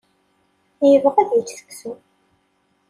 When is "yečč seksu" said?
1.33-1.93